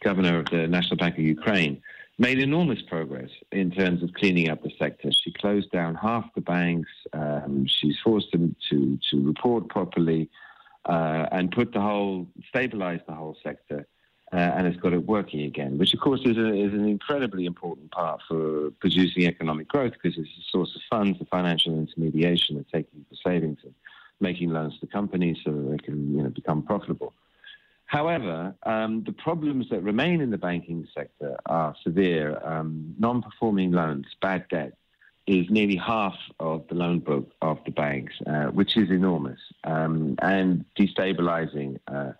governor 0.00 0.38
of 0.38 0.46
the 0.46 0.66
National 0.68 0.96
Bank 0.96 1.18
of 1.18 1.24
Ukraine, 1.24 1.82
made 2.18 2.38
enormous 2.38 2.82
progress 2.82 3.30
in 3.50 3.70
terms 3.70 4.02
of 4.02 4.12
cleaning 4.14 4.50
up 4.50 4.62
the 4.62 4.70
sector. 4.78 5.10
She 5.12 5.32
closed 5.32 5.70
down 5.70 5.94
half 5.94 6.24
the 6.34 6.40
banks. 6.40 6.90
Um, 7.12 7.66
she's 7.66 7.98
forced 8.02 8.32
them 8.32 8.54
to 8.70 8.98
to 9.10 9.26
report 9.26 9.68
properly 9.68 10.30
uh, 10.84 11.26
and 11.32 11.50
put 11.50 11.72
the 11.72 11.80
whole 11.80 12.28
stabilize 12.48 13.00
the 13.06 13.14
whole 13.14 13.36
sector. 13.42 13.86
Uh, 14.34 14.36
and 14.56 14.66
has 14.66 14.76
got 14.76 14.94
it 14.94 15.04
working 15.04 15.42
again, 15.42 15.76
which 15.76 15.92
of 15.92 16.00
course 16.00 16.22
is, 16.24 16.38
a, 16.38 16.54
is 16.54 16.72
an 16.72 16.88
incredibly 16.88 17.44
important 17.44 17.90
part 17.90 18.18
for 18.26 18.70
producing 18.80 19.26
economic 19.26 19.68
growth 19.68 19.92
because 19.92 20.16
it's 20.16 20.30
a 20.38 20.50
source 20.50 20.74
of 20.74 20.80
funds, 20.88 21.18
the 21.18 21.26
financial 21.26 21.78
intermediation, 21.78 22.56
and 22.56 22.66
taking 22.72 23.04
the 23.10 23.16
savings 23.22 23.58
and 23.62 23.74
making 24.20 24.48
loans 24.48 24.72
to 24.80 24.86
companies 24.86 25.36
so 25.44 25.52
that 25.52 25.70
they 25.72 25.76
can 25.76 26.16
you 26.16 26.22
know, 26.22 26.30
become 26.30 26.62
profitable. 26.62 27.12
However, 27.92 28.54
um, 28.62 29.04
the 29.04 29.12
problems 29.12 29.66
that 29.68 29.82
remain 29.82 30.22
in 30.22 30.30
the 30.30 30.38
banking 30.38 30.88
sector 30.94 31.36
are 31.44 31.76
severe. 31.84 32.40
Um, 32.42 32.94
non 32.98 33.20
performing 33.20 33.70
loans, 33.70 34.06
bad 34.22 34.46
debt, 34.48 34.78
is 35.26 35.44
nearly 35.50 35.76
half 35.76 36.16
of 36.40 36.66
the 36.68 36.74
loan 36.74 37.00
book 37.00 37.30
of 37.42 37.58
the 37.66 37.70
banks, 37.70 38.14
uh, 38.26 38.46
which 38.46 38.78
is 38.78 38.88
enormous 38.88 39.40
um, 39.64 40.16
and 40.22 40.64
destabilizing. 40.80 41.78
Uh, 41.86 42.12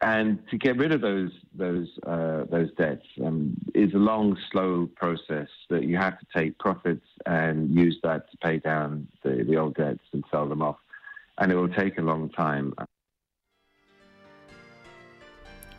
and 0.00 0.40
to 0.50 0.58
get 0.58 0.76
rid 0.76 0.90
of 0.90 1.00
those 1.00 1.30
those 1.54 1.86
uh, 2.04 2.42
those 2.50 2.72
debts 2.72 3.06
um, 3.24 3.56
is 3.76 3.94
a 3.94 3.98
long, 3.98 4.36
slow 4.50 4.90
process 4.96 5.46
that 5.70 5.84
you 5.84 5.96
have 5.96 6.18
to 6.18 6.26
take 6.36 6.58
profits 6.58 7.06
and 7.24 7.72
use 7.72 7.98
that 8.02 8.28
to 8.32 8.36
pay 8.38 8.58
down 8.58 9.06
the, 9.22 9.44
the 9.48 9.56
old 9.56 9.76
debts 9.76 10.08
and 10.12 10.24
sell 10.28 10.48
them 10.48 10.60
off, 10.60 10.78
and 11.38 11.52
it 11.52 11.54
will 11.54 11.68
take 11.68 11.98
a 11.98 12.02
long 12.02 12.30
time. 12.30 12.74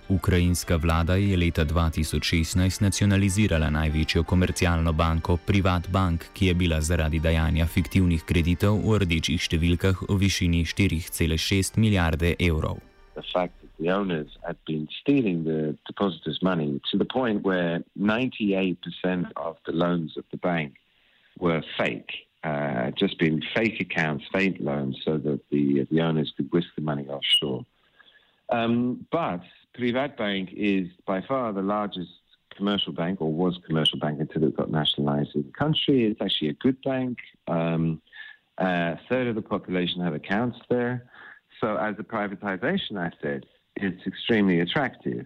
Ukrajinska 0.10 0.76
vlada 0.76 1.16
je 1.16 1.38
leta 1.38 1.66
2016 1.66 2.82
nacionalizirala 2.82 3.70
največjo 3.70 4.24
komercialno 4.24 4.94
banko 4.94 5.38
Privatbank, 5.38 6.26
ki 6.34 6.46
je 6.46 6.54
bila 6.54 6.82
zaradi 6.82 7.20
dajanja 7.20 7.66
fiktivnih 7.66 8.24
kreditov 8.28 8.82
v 8.84 9.00
rdečih 9.00 9.40
številkah 9.40 10.04
v 10.10 10.18
višini 10.20 10.66
4,6 10.66 11.80
milijarde 11.80 12.36
evrov. 12.40 12.84
The 13.80 13.90
owners 13.90 14.32
had 14.48 14.56
been 14.68 14.88
stealing 15.02 15.44
the 15.44 15.76
depositors' 15.88 16.42
money 16.42 16.80
to 16.92 16.98
the 16.98 17.06
point 17.06 17.44
where 17.44 17.84
98% 18.00 18.78
of 19.36 19.58
the 19.66 19.74
loans 19.74 20.16
of 20.16 20.24
the 20.32 20.38
bank 20.38 20.76
were 21.40 21.62
fake, 21.78 22.12
uh, 22.44 22.92
just 22.92 23.18
been 23.18 23.42
fake 23.56 23.82
accounts, 23.82 24.24
fake 24.32 24.58
loans, 24.60 24.96
so 25.04 25.18
that 25.18 25.40
the, 25.50 25.88
the 25.92 26.00
owners 26.02 26.32
could 26.38 26.50
whisk 26.54 26.70
the 26.76 26.82
money 26.82 27.08
offshore. 27.10 27.66
Um, 28.50 29.06
but 29.12 29.44
Privatbank 29.78 30.54
is 30.54 30.90
by 31.06 31.22
far 31.22 31.52
the 31.54 31.62
largest 31.62 32.12
commercial 32.56 32.94
bank, 32.94 33.22
or 33.22 33.32
was 33.32 33.60
commercial 33.66 34.00
bank 34.00 34.20
until 34.20 34.44
it 34.44 34.56
got 34.56 34.70
nationalized 34.70 35.32
in 35.36 35.44
the 35.44 35.52
country. 35.52 36.06
It's 36.06 36.22
actually 36.22 36.50
a 36.50 36.54
good 36.54 36.82
bank. 36.84 37.18
Um, 37.48 38.02
a 38.58 39.00
third 39.10 39.28
of 39.28 39.36
the 39.36 39.42
population 39.42 40.02
have 40.02 40.14
accounts 40.14 40.60
there. 40.70 41.10
So, 41.60 41.78
as 41.78 41.96
a 41.98 42.04
privatization 42.04 42.98
asset, 42.98 43.46
it's 43.76 44.06
extremely 44.06 44.60
attractive. 44.60 45.26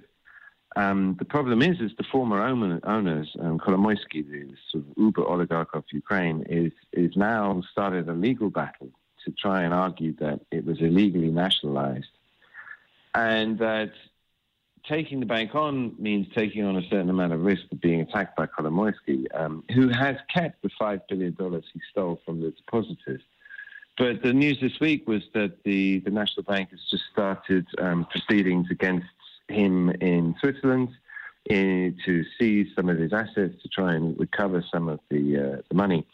Um, 0.76 1.16
the 1.18 1.26
problem 1.26 1.62
is, 1.62 1.80
is 1.80 1.92
the 1.98 2.04
former 2.04 2.42
owners, 2.42 3.36
um, 3.40 3.58
Kolomoisky, 3.58 4.22
the 4.30 4.54
sort 4.72 4.84
of 4.84 4.94
uber 4.96 5.26
oligarch 5.26 5.70
of 5.74 5.84
Ukraine, 5.92 6.46
is 6.50 6.72
is 6.94 7.16
now 7.16 7.64
started 7.72 8.08
a 8.08 8.14
legal 8.14 8.50
battle 8.50 8.92
to 9.26 9.32
try 9.32 9.64
and 9.64 9.74
argue 9.74 10.14
that 10.18 10.40
it 10.52 10.66
was 10.66 10.80
illegally 10.80 11.32
nationalized, 11.32 12.14
and 13.16 13.58
that 13.60 13.92
taking 14.88 15.20
the 15.20 15.26
bank 15.26 15.56
on 15.56 15.96
means 16.00 16.28
taking 16.36 16.64
on 16.64 16.78
a 16.78 16.82
certain 16.84 17.10
amount 17.10 17.34
of 17.34 17.42
risk 17.42 17.64
of 17.72 17.82
being 17.82 18.02
attacked 18.02 18.36
by 18.36 18.48
Kolomoisky, 18.48 19.26
um, 19.34 19.64
who 19.74 19.90
has 19.90 20.16
kept 20.34 20.62
the 20.62 20.70
$5 20.80 21.02
billion 21.10 21.36
he 21.74 21.82
stole 21.92 22.20
from 22.26 22.42
the 22.42 22.52
depositors. 22.52 23.22
But 23.98 24.22
the 24.22 24.34
news 24.34 24.60
this 24.62 24.80
week 24.80 25.08
was 25.08 25.24
that 25.34 25.64
the, 25.64 26.00
the 26.00 26.12
National 26.12 26.44
Bank 26.44 26.70
has 26.70 26.80
just 26.92 27.04
started 27.12 27.66
um, 27.80 28.06
proceedings 28.06 28.68
against 28.70 29.08
him 29.48 29.90
in 30.02 30.36
Switzerland 30.40 30.90
in, 31.46 31.96
eh, 31.98 32.04
to 32.06 32.24
seize 32.38 32.68
some 32.76 32.90
of 32.90 32.98
his 32.98 33.14
assets 33.14 33.56
to 33.64 33.70
try 33.70 33.96
and 33.96 34.20
recover 34.20 34.64
some 34.72 34.88
of 34.88 35.00
the, 35.10 35.38
uh, 35.38 35.62
the 35.70 35.76
money. 35.76 36.06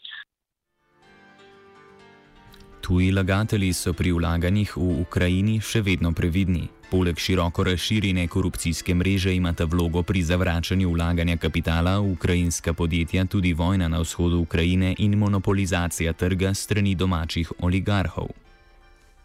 Tuji 2.81 3.11
lagatelji 3.11 3.71
so 3.73 3.93
pri 3.95 4.11
vlaganjih 4.11 4.75
v 4.75 5.07
Ukrajini 5.07 5.59
še 5.63 5.79
vedno 5.87 6.11
previdni. 6.11 6.67
Poleg 6.93 7.17
široko 7.17 7.63
razširjene 7.63 8.27
korupcijske 8.27 8.93
mreže 8.93 9.31
imata 9.35 9.65
vlogo 9.65 10.03
pri 10.03 10.21
zavračanju 10.21 10.91
vlaganja 10.93 11.37
kapitala 11.37 11.97
v 11.99 12.11
ukrajinska 12.11 12.73
podjetja 12.73 13.25
tudi 13.25 13.53
vojna 13.53 13.87
na 13.87 14.01
vzhodu 14.01 14.37
Ukrajine 14.41 14.93
in 14.97 15.17
monopolizacija 15.17 16.13
trga 16.13 16.53
strani 16.53 16.95
domačih 16.95 17.51
oligarhov. 17.61 18.29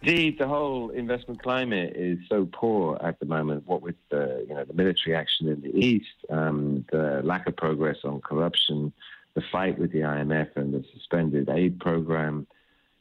Indeed, 0.00 0.38
the 0.38 0.48
whole 0.48 0.98
investment 0.98 1.42
climate 1.42 1.92
is 1.96 2.18
so 2.28 2.46
poor 2.60 2.96
at 3.08 3.18
the 3.20 3.26
moment. 3.26 3.62
What 3.66 3.82
with 3.82 4.00
the, 4.08 4.24
you 4.48 4.54
know, 4.54 4.64
the 4.64 4.76
military 4.82 5.14
action 5.16 5.48
in 5.48 5.60
the 5.60 5.74
east, 5.76 6.16
um, 6.30 6.86
the 6.92 7.20
lack 7.22 7.46
of 7.48 7.54
progress 7.56 7.98
on 8.04 8.20
corruption, 8.20 8.92
the 9.34 9.42
fight 9.52 9.78
with 9.78 9.92
the 9.92 10.04
IMF 10.16 10.48
and 10.56 10.72
the 10.72 10.84
suspended 10.94 11.50
aid 11.50 11.78
program, 11.80 12.46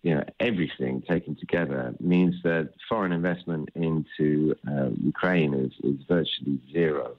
you 0.08 0.16
know, 0.16 0.24
everything 0.40 1.02
taken 1.02 1.36
together 1.36 1.94
means 2.00 2.36
that 2.44 2.70
foreign 2.88 3.12
investment 3.12 3.68
into 3.76 4.56
uh, 4.66 4.88
Ukraine 5.04 5.54
is, 5.54 5.74
is 5.84 6.00
virtually 6.08 6.62
zero. 6.72 7.18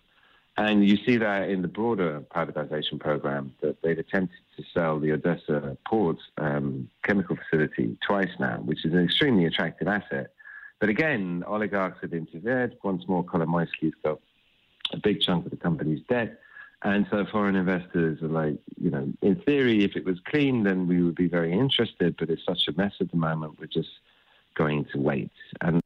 And 0.57 0.88
you 0.88 0.97
see 1.04 1.18
that 1.18 1.50
in 1.50 1.61
the 1.61 1.68
broader 1.68 2.25
privatization 2.35 2.99
program 2.99 3.52
that 3.61 3.76
they've 3.83 3.99
attempted 3.99 4.40
to 4.57 4.64
sell 4.73 4.99
the 4.99 5.12
Odessa 5.12 5.76
port 5.87 6.16
um, 6.38 6.88
chemical 7.04 7.37
facility 7.37 7.99
twice 8.00 8.35
now, 8.40 8.57
which 8.64 8.87
is 8.87 8.95
an 8.95 9.04
extremely 9.04 9.45
attractive 9.45 9.87
asset. 9.87 10.33
But 10.80 10.88
again, 10.88 11.45
oligarchs 11.47 11.99
have 12.00 12.14
interfered. 12.14 12.78
Once 12.83 13.07
more, 13.07 13.23
Kolomoisky's 13.23 13.99
got 14.02 14.18
a 14.92 14.97
big 14.97 15.21
chunk 15.21 15.45
of 15.45 15.50
the 15.50 15.59
company's 15.59 16.00
debt. 16.09 16.40
And 16.82 17.06
so 17.11 17.25
foreign 17.32 17.56
investors 17.56 18.23
are 18.23 18.28
like, 18.28 18.56
you 18.80 18.90
know, 18.90 19.12
in 19.20 19.35
theory, 19.47 19.85
if 19.85 19.97
it 19.97 20.04
was 20.04 20.18
clean, 20.30 20.62
then 20.62 20.87
we 20.87 21.02
would 21.02 21.16
be 21.16 21.26
very 21.26 21.52
interested. 21.52 22.16
But 22.16 22.30
it's 22.30 22.44
such 22.44 22.68
a 22.68 22.73
mess 22.76 22.92
at 23.00 23.11
the 23.11 23.16
moment, 23.16 23.58
we're 23.58 23.66
just 23.66 23.90
going 24.54 24.87
to 24.92 24.99
wait. 24.99 25.32
And 25.61 25.80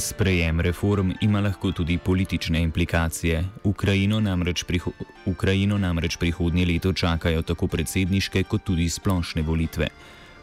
Sprejem 0.00 0.60
reform 0.60 1.12
ima 1.20 1.40
lahko 1.40 1.72
tudi 1.72 1.98
politične 1.98 2.62
implikacije. 2.62 3.44
Ukrajino 3.64 4.20
namreč, 4.20 4.64
priho 4.64 4.90
Ukrajino 5.26 5.78
namreč 5.78 6.16
prihodnje 6.16 6.66
leto 6.66 6.92
čakajo 6.92 7.42
tako 7.42 7.66
predsedniške 7.66 8.42
kot 8.42 8.64
tudi 8.64 8.88
splošne 8.88 9.42
volitve. 9.42 9.88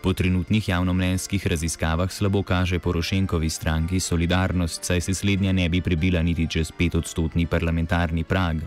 Po 0.02 0.14
trenutnih 0.14 0.70
javnomnenjskih 0.70 1.48
raziskavah 1.48 2.12
slabo 2.12 2.44
kaže 2.44 2.80
Porošenkovi 2.80 3.50
stranki 3.50 4.00
solidarnost, 4.00 4.84
saj 4.84 5.02
se 5.02 5.14
slednja 5.14 5.52
ne 5.52 5.70
bi 5.70 5.82
prebila 5.82 6.22
niti 6.22 6.48
čez 6.48 6.72
petodstotni 6.72 7.46
parlamentarni 7.46 8.24
prag. 8.24 8.58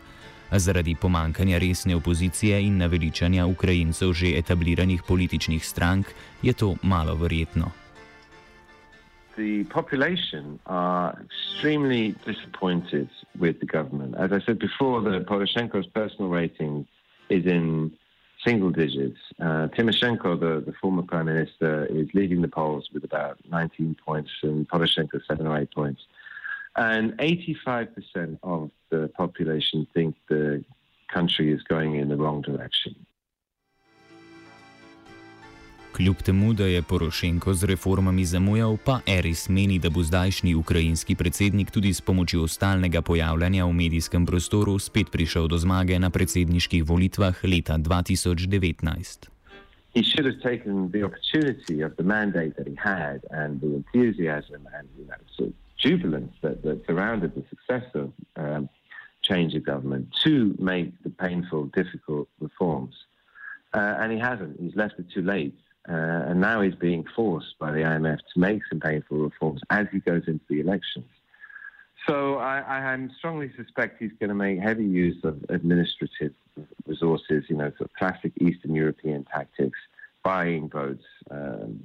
A 0.51 0.59
zaradi 0.59 0.95
pomankanja 0.95 1.59
resne 1.59 1.97
opozicije 1.97 2.63
in 2.67 2.79
naveličanja 2.79 3.47
Ukrajincev 3.47 4.13
že 4.13 4.39
etabliranih 4.39 5.03
političnih 5.09 5.67
strank 5.67 6.07
je 6.43 6.53
to 6.53 6.77
malo 6.83 7.15
verjetno. 7.15 7.71
the 9.41 9.65
population 9.65 10.59
are 10.67 11.19
extremely 11.25 12.15
disappointed 12.27 13.09
with 13.39 13.59
the 13.61 13.67
government. 13.67 14.15
As 14.17 14.33
I 14.33 14.41
said 14.45 14.59
before, 14.59 15.01
the 15.01 15.25
Poroshenko's 15.31 15.87
personal 15.87 16.31
rating 16.31 16.87
is 17.31 17.47
in 17.47 17.93
single 18.45 18.71
digits. 18.71 19.19
Uh, 19.39 19.69
Timoshenko, 19.69 20.39
the, 20.39 20.63
the 20.65 20.73
former 20.81 21.03
prime 21.03 21.27
minister, 21.27 21.87
is 21.87 22.09
leading 22.15 22.43
the 22.43 22.49
polls 22.49 22.89
with 22.93 23.05
about 23.05 23.39
19 23.51 23.97
points, 24.05 24.31
and 24.43 24.69
Poroshenko 24.69 25.21
seven 25.27 25.47
or 25.47 25.59
eight 25.59 25.73
points. 25.73 26.03
And 26.77 27.17
85% 27.19 28.39
of 28.43 28.71
the 28.91 29.11
population 29.17 29.87
think 29.93 30.17
the 30.29 30.65
country 31.09 31.53
is 31.53 31.63
going 31.63 31.97
in 31.97 32.09
the 32.09 32.17
wrong 32.17 32.43
direction. 32.43 32.95
Kljub 35.97 36.17
temu, 36.17 36.53
da 36.53 36.65
je 36.65 36.83
Porošenko 36.83 37.55
z 37.55 37.65
reformami 37.65 38.25
zamujal, 38.25 38.77
pa 38.85 39.01
Eris 39.07 39.49
meni, 39.49 39.79
da 39.79 39.91
bo 39.91 40.03
zdajšnji 40.03 40.55
ukrajinski 40.55 41.15
predsednik 41.15 41.71
tudi 41.71 41.95
s 41.95 42.01
pomočjo 42.01 42.47
stalnega 42.49 43.03
pojavljanja 43.03 43.65
v 43.65 43.73
medijskem 43.73 44.27
prostoru 44.27 44.79
spet 44.79 45.11
prišel 45.13 45.49
do 45.49 45.59
zmage 45.59 45.99
na 45.99 46.11
predsedniških 46.11 46.85
volitvah 46.85 47.45
leta 47.45 47.79
2019. 47.79 49.29
He 49.95 50.03
should 50.03 50.27
have 50.27 50.41
taken 50.43 50.91
the 50.91 51.03
opportunity 51.03 51.83
of 51.83 51.93
the 51.97 52.05
mandate 52.05 52.55
that 52.57 52.67
he 52.67 52.77
had 52.79 53.21
and 53.31 53.61
the 53.61 53.75
enthusiasm 53.75 54.63
and 54.79 54.89
you 54.99 55.05
know, 55.05 55.21
sort 55.37 55.49
of 55.49 55.55
jubilance 55.83 56.35
that, 56.43 56.63
that 56.63 56.87
surrounded 56.87 57.35
the 57.35 57.45
success 57.51 57.85
of 57.95 58.13
um, 58.37 58.69
change 59.23 59.55
of 59.55 59.65
government 59.65 60.07
to 60.25 60.55
make 60.59 60.91
the 61.03 61.11
painful, 61.11 61.65
difficult 61.75 62.29
reforms. 62.41 62.95
Uh, 63.73 63.97
and 64.01 64.13
he 64.13 64.19
hasn't. 64.19 64.61
He's 64.61 64.77
left 64.77 64.99
it 64.99 65.07
too 65.15 65.23
late. 65.23 65.55
Uh, 65.89 65.93
and 66.29 66.41
now 66.41 66.61
he's 66.61 66.75
being 66.75 67.05
forced 67.17 67.59
by 67.59 67.73
the 67.73 67.81
IMF 67.81 68.19
to 68.33 68.41
make 68.41 68.63
some 68.69 68.81
painful 68.81 69.19
reforms 69.19 69.61
as 69.71 69.87
he 69.91 69.99
goes 70.01 70.23
into 70.27 70.45
the 70.49 70.61
elections. 70.61 71.07
So 72.07 72.37
I, 72.37 72.63
I 72.67 73.09
strongly 73.19 73.51
suspect 73.57 74.01
he's 74.01 74.13
going 74.19 74.29
to 74.29 74.35
make 74.35 74.59
heavy 74.59 74.85
use 74.85 75.23
of 75.25 75.45
administrative 75.49 76.33
resources, 76.87 77.45
you 77.49 77.57
know, 77.57 77.71
sort 77.77 77.91
of 77.91 77.93
classic 77.95 78.33
Eastern 78.41 78.75
European 78.75 79.25
tactics, 79.25 79.79
buying 80.23 80.69
votes, 80.69 81.05
um, 81.31 81.81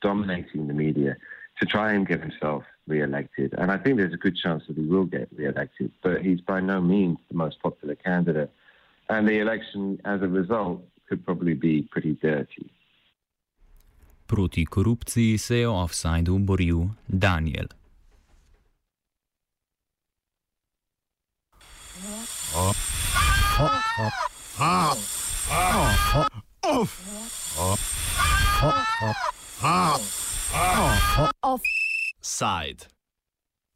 dominating 0.00 0.66
the 0.68 0.74
media 0.74 1.16
to 1.58 1.66
try 1.66 1.92
and 1.92 2.06
get 2.06 2.20
himself 2.20 2.64
re-elected. 2.86 3.54
And 3.58 3.70
I 3.70 3.78
think 3.78 3.96
there's 3.96 4.12
a 4.12 4.18
good 4.18 4.36
chance 4.36 4.64
that 4.68 4.76
he 4.76 4.84
will 4.84 5.04
get 5.04 5.28
re-elected, 5.34 5.90
but 6.02 6.22
he's 6.22 6.40
by 6.40 6.60
no 6.60 6.80
means 6.80 7.18
the 7.28 7.36
most 7.36 7.60
popular 7.62 7.94
candidate. 7.94 8.50
And 9.08 9.26
the 9.26 9.38
election, 9.38 10.00
as 10.04 10.22
a 10.22 10.28
result, 10.28 10.82
could 11.08 11.24
probably 11.24 11.54
be 11.54 11.82
pretty 11.82 12.14
dirty. 12.14 12.70
Proti 14.26 14.64
korupciji 14.66 15.38
se 15.38 15.56
je 15.56 15.68
v 15.68 15.72
offsideu 15.72 16.38
boril 16.38 16.90
Daniel. 17.08 17.66
Offside. 31.42 32.95